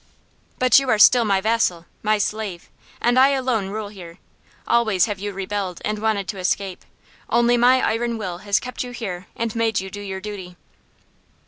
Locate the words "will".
8.17-8.39